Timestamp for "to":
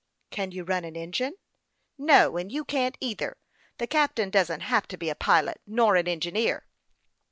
4.87-4.97